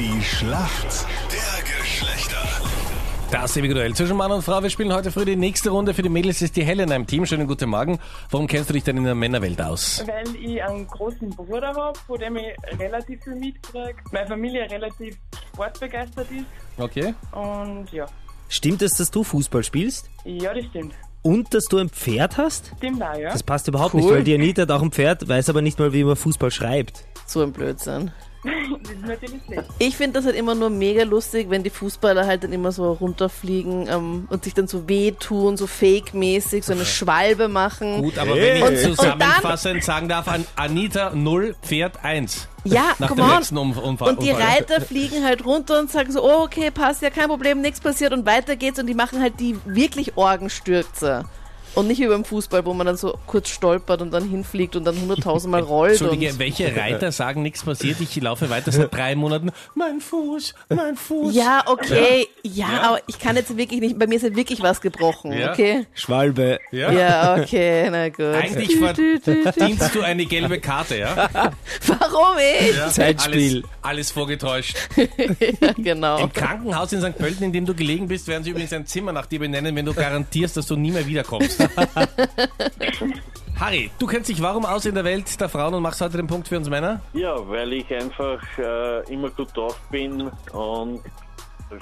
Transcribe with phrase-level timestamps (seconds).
[0.00, 2.38] Die Schlacht der Geschlechter.
[3.30, 4.62] Das ewige Duell zwischen Mann und Frau.
[4.62, 5.92] Wir spielen heute früh die nächste Runde.
[5.92, 7.26] Für die Mädels ist die Helena im Team.
[7.26, 7.98] Schönen guten Morgen.
[8.30, 10.02] Warum kennst du dich denn in der Männerwelt aus?
[10.06, 12.46] weil ich einen großen Bruder habe, von dem ich
[12.78, 13.94] relativ viel mitkriege.
[14.10, 15.18] Meine Familie relativ
[15.52, 16.46] sportbegeistert ist.
[16.78, 17.14] Okay.
[17.32, 18.06] Und ja,
[18.48, 20.08] Stimmt es, dass du Fußball spielst?
[20.24, 20.94] ja, das stimmt.
[21.20, 22.72] Und dass du ein Pferd hast?
[22.78, 23.30] Stimmt auch, ja.
[23.32, 24.00] Das passt überhaupt Cool.
[24.00, 26.50] nicht, weil die Anita hat auch ein Pferd, weiß aber nicht mal, wie man Fußball
[26.50, 27.04] schreibt.
[27.26, 28.10] So ein Blödsinn.
[28.42, 28.52] Das
[28.92, 29.64] ist natürlich schlecht.
[29.78, 32.92] Ich finde das halt immer nur mega lustig, wenn die Fußballer halt dann immer so
[32.92, 38.02] runterfliegen ähm, und sich dann so wehtun, so fake-mäßig, so eine Schwalbe machen.
[38.02, 42.48] Gut, aber wenn ich Und- zusammenfassend sagen darf, an Anita 0, Pferd 1.
[42.64, 43.72] Ja, Nach come dem on.
[43.72, 44.10] um Unfall.
[44.10, 44.30] Und die.
[44.30, 48.12] Reiter fliegen halt runter und sagen so, oh, okay, passt ja, kein Problem, nichts passiert
[48.12, 51.24] und weiter geht's und die machen halt die wirklich Orgenstürze.
[51.74, 54.84] Und nicht wie beim Fußball, wo man dann so kurz stolpert und dann hinfliegt und
[54.84, 55.92] dann hunderttausendmal rollt.
[56.00, 59.52] Entschuldige, Und welche Reiter sagen, nichts passiert, ich laufe weiter seit drei Monaten.
[59.74, 61.34] Mein Fuß, mein Fuß.
[61.34, 64.80] ja, okay, ja, aber ich kann jetzt wirklich nicht, bei mir ist halt wirklich was
[64.80, 65.52] gebrochen, Ja.
[65.52, 65.86] okay?
[65.94, 66.58] Schwalbe.
[66.72, 66.90] Ja?
[66.92, 68.34] Ja, okay, na gut.
[68.34, 71.28] Eigentlich verdienst du eine gelbe Karte, ja?
[71.86, 72.76] Warum ich?
[72.76, 72.88] ja?
[72.88, 73.58] Zeitspiel.
[73.58, 74.76] Alles, alles vorgetäuscht.
[75.60, 76.18] Ja, genau.
[76.18, 77.16] Im Krankenhaus in St.
[77.16, 79.84] Pölten, in dem du gelegen bist, werden sie übrigens ein Zimmer nach dir benennen, wenn
[79.84, 81.59] du garantierst, dass du nie mehr wiederkommst.
[83.58, 86.26] Harry, du kennst dich warum aus in der Welt der Frauen und machst heute den
[86.26, 87.00] Punkt für uns Männer?
[87.12, 91.02] Ja, weil ich einfach äh, immer gut drauf bin und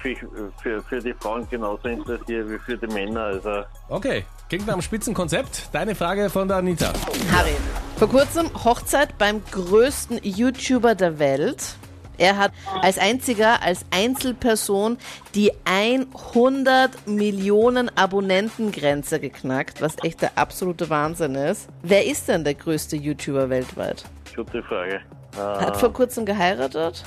[0.00, 0.16] für,
[0.62, 3.24] für, für die Frauen genauso interessiere wie für die Männer.
[3.24, 5.68] Also Okay, klingt nach einem Spitzenkonzept.
[5.72, 6.92] Deine Frage von der Anita.
[7.32, 7.56] Harry,
[7.96, 11.76] vor kurzem Hochzeit beim größten YouTuber der Welt.
[12.18, 14.98] Er hat als einziger, als Einzelperson
[15.34, 21.68] die 100 Millionen Abonnentengrenze geknackt, was echt der absolute Wahnsinn ist.
[21.82, 24.04] Wer ist denn der größte YouTuber weltweit?
[24.34, 25.00] gute Frage.
[25.36, 27.04] Hat vor kurzem geheiratet,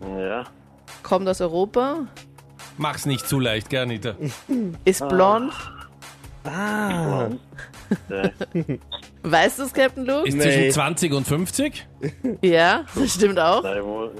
[0.00, 0.44] ja,
[1.02, 2.06] kommt aus Europa,
[2.78, 4.14] Mach's nicht zu leicht, gell, Anita?
[4.84, 5.52] ist blond.
[6.44, 7.28] Ah.
[8.10, 8.30] äh,
[9.28, 10.26] Weißt du es, Captain Luke?
[10.28, 10.42] Ist Nee.
[10.42, 11.86] zwischen 20 und 50?
[12.42, 13.62] Ja, das stimmt auch.
[13.84, 14.10] muss,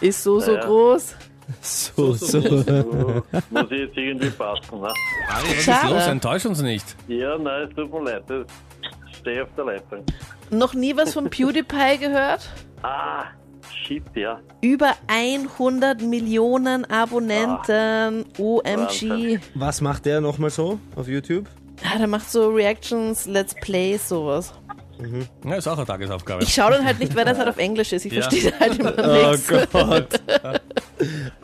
[0.00, 0.60] Ist so, so Ja.
[0.64, 1.14] groß.
[1.62, 2.38] So, so.
[2.40, 4.80] muss ich jetzt irgendwie passen.
[4.82, 4.88] Ne?
[5.28, 5.86] Harry, was Schade.
[5.86, 6.06] ist los?
[6.08, 6.84] Enttäusch uns nicht.
[7.08, 8.22] Ja, nein, es tut mir leid.
[9.10, 10.04] Ich stehe auf der Leitung.
[10.50, 12.50] Noch nie was von PewDiePie gehört?
[12.82, 13.24] Ah,
[13.86, 14.40] shit, ja.
[14.60, 18.26] Über 100 Millionen Abonnenten.
[18.38, 19.08] OMG.
[19.08, 19.40] Wahnsinn.
[19.54, 21.46] Was macht der nochmal so auf YouTube?
[21.82, 24.52] Ja, der macht so Reactions, Let's Plays, sowas.
[25.44, 26.42] Ja, ist auch eine Tagesaufgabe.
[26.42, 28.04] Ich schaue dann halt nicht, weil das halt auf Englisch ist.
[28.04, 28.22] Ich Ja.
[28.22, 29.48] verstehe halt immer Oh nichts.
[29.70, 30.20] Gott.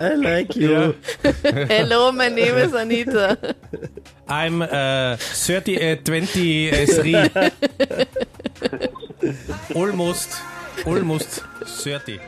[0.00, 0.94] I like you.
[1.68, 3.36] Hello, my name is Anita.
[4.28, 7.30] I'm uh, 30, uh, 20, uh, 3.
[9.74, 10.30] almost,
[10.84, 11.44] almost
[11.84, 12.18] 30.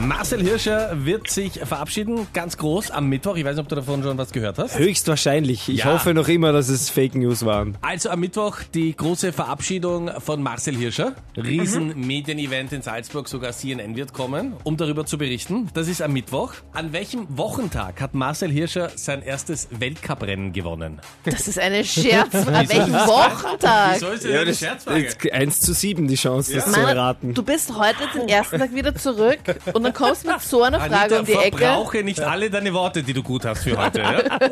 [0.00, 3.36] Marcel Hirscher wird sich verabschieden, ganz groß am Mittwoch.
[3.36, 4.76] Ich weiß nicht, ob du davon schon was gehört hast.
[4.78, 5.68] Höchstwahrscheinlich.
[5.68, 5.86] Ich Ja.
[5.86, 7.78] hoffe noch immer, dass es Fake News waren.
[7.80, 11.14] Also am Mittwoch die große Verabschiedung von Marcel Hirscher.
[11.36, 15.70] Riesen Medienevent in Salzburg, sogar CNN wird kommen, um darüber zu berichten.
[15.74, 16.52] Das ist am Mittwoch.
[16.72, 21.00] An welchem Wochentag hat Marcel Hirscher sein erstes Weltcuprennen gewonnen?
[21.24, 22.34] Das ist eine Scherz.
[22.46, 23.94] An welchem Wochentag?
[23.94, 25.00] Wieso ist das eine Scherzfrage?
[25.00, 27.32] Jetzt 1 zu 7 die Chance, das zu erraten.
[27.32, 29.38] du bist heute den ersten Tag wieder zurück
[29.72, 31.58] und dann kommst du mit so einer Frage Anita, um die Ecke.
[31.58, 34.00] verbrauche nicht alle deine Worte, die du gut hast für heute.
[34.00, 34.22] Ja?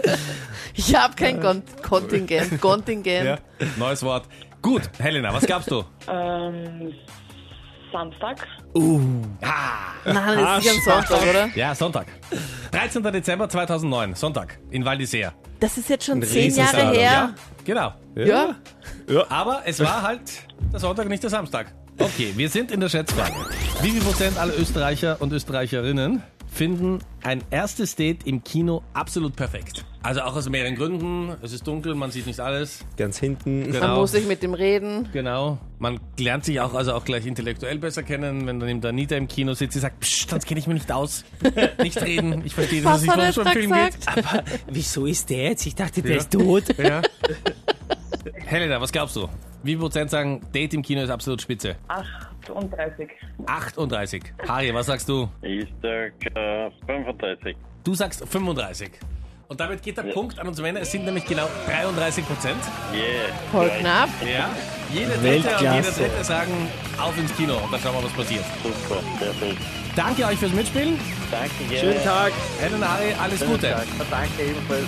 [0.75, 2.59] Ich habe kein Kon Kontingent.
[2.61, 3.27] Kontingent.
[3.27, 3.39] ja.
[3.77, 4.25] Neues Wort.
[4.63, 5.85] Gut, Helena, was gabst du?
[6.09, 6.95] Ähm,
[7.93, 8.47] Samstag.
[8.75, 9.39] Nein,
[10.05, 11.49] das ist sicher ein Sonntag, oder?
[11.55, 12.07] Ja, Sonntag.
[12.73, 13.03] 13.
[13.03, 15.33] Dezember 2009, Sonntag, in Val d'Isère.
[15.61, 17.03] Das ist jetzt schon Ein zehn Jahre her.
[17.03, 17.93] Ja, genau.
[18.17, 18.57] Ja.
[19.29, 20.23] Aber es war halt
[20.73, 21.73] der Sonntag, nicht der Samstag.
[21.99, 23.35] Okay, wir sind in der Schätzfrage.
[23.83, 29.85] Wie viel Prozent aller Österreicher und Österreicherinnen finden ein erstes Date im Kino absolut perfekt?
[30.03, 31.33] Also auch aus mehreren Gründen.
[31.43, 32.85] Es ist dunkel, man sieht nicht alles.
[32.97, 33.63] Ganz hinten.
[33.63, 34.01] Man Genau.
[34.01, 35.09] muss sich mit dem reden.
[35.13, 35.59] Genau.
[35.79, 39.15] Man lernt sich auch, also auch gleich intellektuell besser kennen, wenn dann eben der Anita
[39.17, 41.25] im Kino sitzt, sie sagt, Psst, sonst kenne ich mich nicht aus.
[41.83, 44.09] nicht reden, ich verstehe, Was dass es hat er nicht um so einen Film gesagt?
[44.09, 45.67] Aber wieso ist der jetzt?
[45.67, 46.17] Ich dachte, der Ja.
[46.19, 46.67] ist tot.
[46.67, 46.79] geht.
[46.81, 47.03] Ja.
[48.47, 49.29] Helena, was glaubst du?
[49.63, 51.77] Wie viel Prozent sagen, Date im Kino ist absolut spitze?
[51.89, 53.09] 38.
[53.47, 54.23] 38.
[54.49, 55.29] Harry, was sagst du?
[55.41, 57.57] Ich sag äh, 35.
[57.85, 58.91] Du sagst 35.
[59.49, 60.81] Und damit geht der Punkt an uns Männer.
[60.81, 62.57] Es sind nämlich genau 33 Prozent.
[62.93, 63.29] Yeah.
[63.53, 64.09] Voll knapp.
[64.25, 64.51] Ja.
[64.93, 66.53] Jeder Dritte und jeder Dritte sagen,
[66.99, 67.57] auf ins Kino.
[67.59, 68.45] Und dann schauen wir, was passiert.
[68.63, 69.61] Super, perfekt.
[69.95, 70.99] Danke euch fürs Mitspielen.
[71.31, 71.79] Danke, gerne.
[71.79, 72.33] Schönen Tag.
[72.61, 73.77] Helena, Harry, alles Gute.
[74.11, 74.87] Danke ebenfalls.